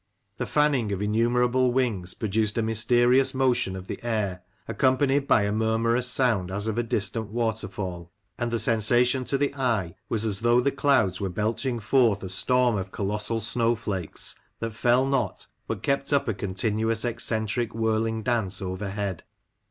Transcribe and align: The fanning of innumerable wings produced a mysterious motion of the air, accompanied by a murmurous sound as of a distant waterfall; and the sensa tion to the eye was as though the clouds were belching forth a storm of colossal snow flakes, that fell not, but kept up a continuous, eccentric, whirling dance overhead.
The 0.37 0.47
fanning 0.47 0.91
of 0.91 0.99
innumerable 0.99 1.71
wings 1.71 2.15
produced 2.15 2.57
a 2.57 2.63
mysterious 2.63 3.35
motion 3.35 3.75
of 3.75 3.85
the 3.85 4.03
air, 4.03 4.41
accompanied 4.67 5.27
by 5.27 5.43
a 5.43 5.51
murmurous 5.51 6.07
sound 6.07 6.49
as 6.49 6.65
of 6.65 6.79
a 6.79 6.81
distant 6.81 7.27
waterfall; 7.27 8.11
and 8.39 8.49
the 8.49 8.57
sensa 8.57 9.05
tion 9.05 9.25
to 9.25 9.37
the 9.37 9.53
eye 9.53 9.93
was 10.09 10.25
as 10.25 10.39
though 10.39 10.59
the 10.59 10.71
clouds 10.71 11.21
were 11.21 11.29
belching 11.29 11.79
forth 11.79 12.23
a 12.23 12.29
storm 12.29 12.77
of 12.77 12.91
colossal 12.91 13.39
snow 13.39 13.75
flakes, 13.75 14.33
that 14.57 14.73
fell 14.73 15.05
not, 15.05 15.45
but 15.67 15.83
kept 15.83 16.11
up 16.11 16.27
a 16.27 16.33
continuous, 16.33 17.05
eccentric, 17.05 17.75
whirling 17.75 18.23
dance 18.23 18.59
overhead. 18.59 19.23